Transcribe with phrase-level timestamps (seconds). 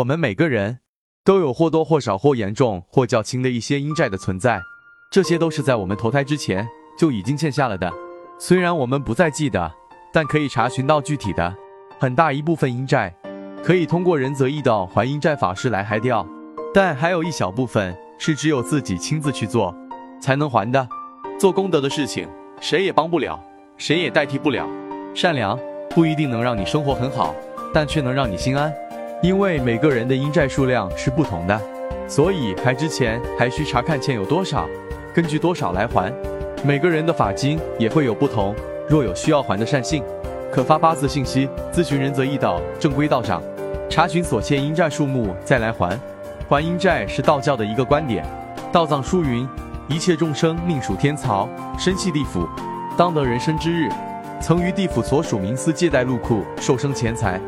[0.00, 0.78] 我们每个人
[1.24, 4.58] 都有或多或少、或严重或较轻的一些阴债的存在，
[5.10, 6.66] 这些都是在我们投胎之前
[6.98, 7.92] 就已经欠下了的。
[8.38, 9.70] 虽然我们不再记得，
[10.10, 11.54] 但可以查询到具体的。
[11.98, 13.14] 很大一部分阴债
[13.62, 16.26] 可以通过仁泽义道还阴债法事来还掉，
[16.72, 19.74] 但还有一小部分是只有自己亲自去做
[20.18, 20.88] 才能还的。
[21.38, 22.26] 做功德的事情，
[22.58, 23.38] 谁也帮不了，
[23.76, 24.66] 谁也代替不了。
[25.14, 25.58] 善良
[25.90, 27.34] 不一定能让你生活很好，
[27.74, 28.72] 但却能让你心安。
[29.22, 31.60] 因为每个人的阴债数量是不同的，
[32.08, 34.66] 所以还之前还需查看欠有多少，
[35.12, 36.10] 根据多少来还。
[36.64, 38.54] 每个人的法金也会有不同，
[38.88, 40.02] 若有需要还的善信，
[40.50, 43.42] 可发八字信息咨询仁泽义道正规道长，
[43.90, 45.98] 查询所欠阴债数目再来还。
[46.48, 48.24] 还阴债是道教的一个观点。
[48.72, 49.46] 道藏书云：
[49.86, 51.46] 一切众生命属天曹，
[51.78, 52.48] 身系地府，
[52.96, 53.90] 当得人身之日，
[54.40, 57.38] 曾于地府所属冥司借贷入库，受生钱财。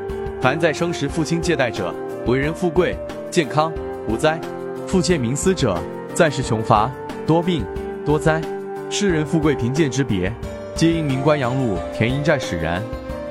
[0.43, 1.95] 凡在生时父亲借贷者，
[2.27, 2.97] 为人富贵、
[3.31, 3.73] 健康、
[4.09, 4.41] 无灾；
[4.89, 5.79] 父欠冥司者，
[6.15, 6.91] 在世穷乏、
[7.25, 7.65] 多病、
[8.05, 8.43] 多灾。
[8.91, 10.33] 世人富贵贫贱之别，
[10.75, 12.83] 皆因冥官阳禄填阴债使然。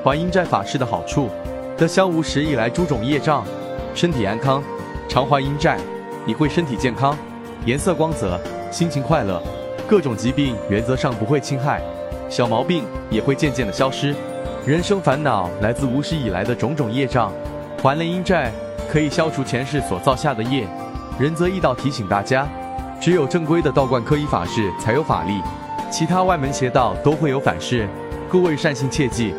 [0.01, 1.27] 还阴债法事的好处，
[1.75, 3.43] 得消无时以来诸种业障，
[3.93, 4.63] 身体安康。
[5.09, 5.77] 常还阴债，
[6.25, 7.17] 你会身体健康，
[7.65, 8.39] 颜色光泽，
[8.71, 9.43] 心情快乐，
[9.85, 11.81] 各种疾病原则上不会侵害，
[12.29, 14.15] 小毛病也会渐渐的消失。
[14.65, 17.31] 人生烦恼来自无始以来的种种业障，
[17.81, 18.51] 还了阴债
[18.91, 20.67] 可以消除前世所造下的业。
[21.19, 22.47] 仁泽义道提醒大家，
[22.99, 25.41] 只有正规的道观科仪法事才有法力，
[25.89, 27.87] 其他外门邪道都会有反噬，
[28.29, 29.33] 各位善信切记。